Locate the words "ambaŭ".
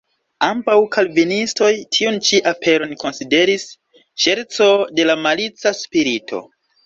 0.45-0.75